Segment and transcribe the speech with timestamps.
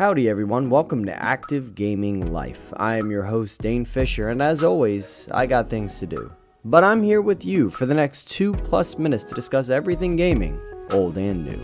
[0.00, 0.70] Howdy, everyone.
[0.70, 2.72] Welcome to Active Gaming Life.
[2.78, 6.32] I am your host, Dane Fisher, and as always, I got things to do.
[6.64, 10.58] But I'm here with you for the next two plus minutes to discuss everything gaming,
[10.92, 11.60] old and new.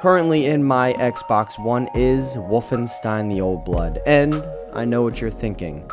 [0.00, 4.32] Currently in my Xbox One is Wolfenstein the Old Blood, and
[4.72, 5.90] I know what you're thinking.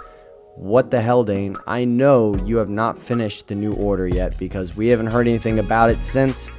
[0.54, 1.56] What the hell, Dane?
[1.66, 5.58] I know you have not finished the new order yet because we haven't heard anything
[5.58, 6.52] about it since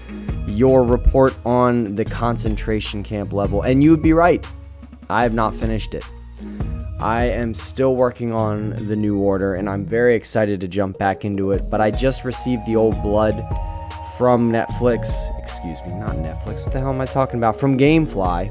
[0.48, 3.62] your report on the concentration camp level.
[3.62, 4.46] And you would be right.
[5.08, 6.04] I have not finished it.
[7.00, 11.24] I am still working on the new order and I'm very excited to jump back
[11.24, 11.62] into it.
[11.70, 13.34] But I just received the old blood
[14.16, 15.08] from Netflix.
[15.38, 16.64] Excuse me, not Netflix.
[16.64, 17.58] What the hell am I talking about?
[17.58, 18.50] From Gamefly.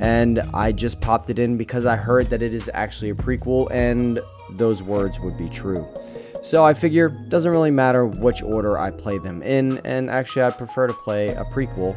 [0.00, 3.70] And I just popped it in because I heard that it is actually a prequel
[3.70, 5.86] and those words would be true.
[6.42, 10.56] So I figure doesn't really matter which order I play them in, and actually I'd
[10.56, 11.96] prefer to play a prequel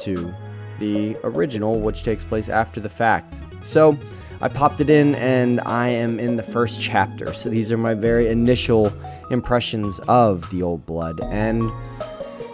[0.00, 0.34] to
[0.78, 3.42] the original, which takes place after the fact.
[3.62, 3.96] So
[4.40, 7.34] I popped it in, and I am in the first chapter.
[7.34, 8.92] So these are my very initial
[9.30, 11.20] impressions of the Old Blood.
[11.24, 11.70] And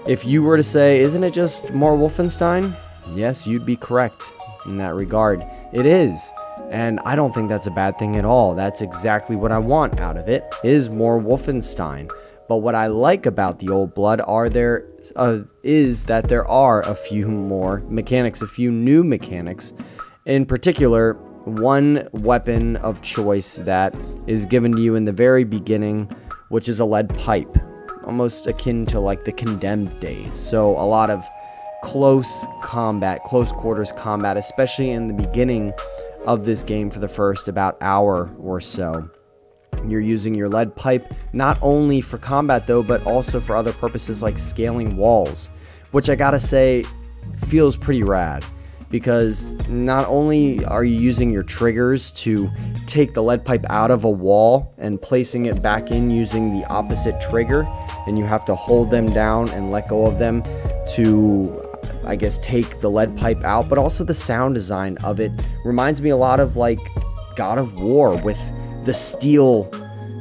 [0.07, 2.75] if you were to say, isn't it just more Wolfenstein?
[3.15, 4.23] Yes, you'd be correct
[4.67, 5.45] in that regard.
[5.73, 6.33] It is.
[6.71, 8.55] And I don't think that's a bad thing at all.
[8.55, 12.11] That's exactly what I want out of it is more Wolfenstein.
[12.49, 14.85] But what I like about the old blood are there
[15.17, 19.73] uh, is that there are a few more mechanics, a few new mechanics.
[20.27, 23.95] In particular, one weapon of choice that
[24.27, 26.11] is given to you in the very beginning,
[26.49, 27.57] which is a lead pipe,
[28.05, 30.35] almost akin to like the condemned days.
[30.35, 31.25] So a lot of
[31.83, 35.73] close combat, close quarters combat, especially in the beginning
[36.27, 39.09] of this game for the first about hour or so.
[39.89, 44.23] You're using your lead pipe not only for combat though, but also for other purposes
[44.23, 45.51] like scaling walls,
[45.91, 46.85] which I gotta say
[47.47, 48.45] feels pretty rad
[48.91, 52.49] because not only are you using your triggers to
[52.87, 56.65] take the lead pipe out of a wall and placing it back in using the
[56.67, 57.67] opposite trigger,
[58.07, 60.45] and you have to hold them down and let go of them
[60.91, 61.64] to
[62.05, 65.33] I guess, take the lead pipe out, but also the sound design of it
[65.65, 66.79] reminds me a lot of like
[67.37, 68.39] God of War with
[68.85, 69.71] the steel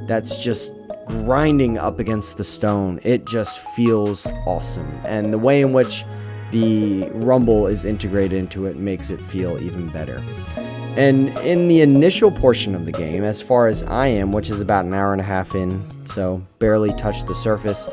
[0.07, 0.71] that's just
[1.07, 2.99] grinding up against the stone.
[3.03, 4.89] It just feels awesome.
[5.05, 6.05] And the way in which
[6.51, 10.23] the rumble is integrated into it makes it feel even better.
[10.95, 14.61] And in the initial portion of the game, as far as I am, which is
[14.61, 17.89] about an hour and a half in, so barely touched the surface,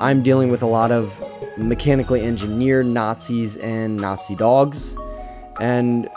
[0.00, 1.12] I'm dealing with a lot of
[1.56, 4.96] mechanically engineered Nazis and Nazi dogs.
[5.60, 6.08] And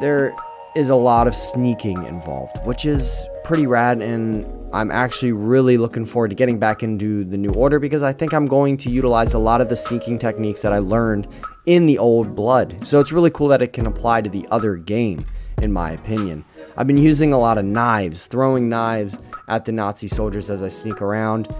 [0.00, 0.34] there
[0.74, 4.02] is a lot of sneaking involved, which is pretty rad.
[4.02, 8.12] And I'm actually really looking forward to getting back into the new order because I
[8.12, 11.28] think I'm going to utilize a lot of the sneaking techniques that I learned
[11.66, 12.78] in the old blood.
[12.82, 15.24] So it's really cool that it can apply to the other game,
[15.62, 16.44] in my opinion.
[16.76, 19.16] I've been using a lot of knives, throwing knives
[19.46, 21.54] at the Nazi soldiers as I sneak around.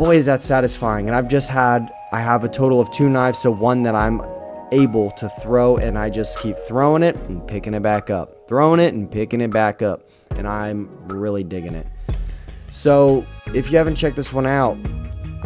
[0.00, 1.08] Boy, is that satisfying.
[1.08, 4.22] And I've just had I have a total of two knives, so one that I'm
[4.72, 8.80] able to throw, and I just keep throwing it and picking it back up, throwing
[8.80, 11.86] it and picking it back up, and I'm really digging it.
[12.72, 14.78] So, if you haven't checked this one out,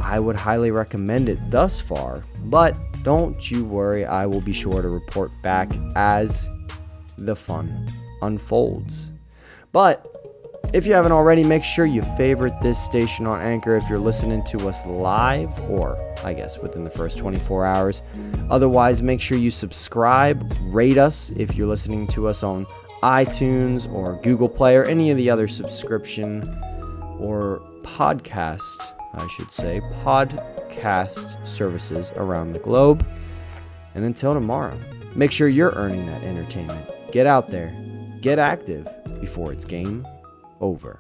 [0.01, 4.83] I would highly recommend it thus far, but don't you worry, I will be sure
[4.83, 6.47] to report back as
[7.19, 7.93] the fun
[8.23, 9.11] unfolds.
[9.73, 10.14] But
[10.75, 14.43] if you haven't already, make sure you favorite this station on Anchor if you're listening
[14.47, 18.03] to us live or, I guess, within the first 24 hours.
[18.51, 22.67] Otherwise, make sure you subscribe, rate us if you're listening to us on
[23.05, 26.43] iTunes or Google Play or any of the other subscription
[27.21, 28.65] or podcast,
[29.15, 33.07] I should say, podcast services around the globe.
[33.95, 34.77] And until tomorrow,
[35.15, 36.91] make sure you're earning that entertainment.
[37.13, 37.73] Get out there,
[38.21, 38.89] get active
[39.21, 40.05] before it's game
[40.65, 40.99] over.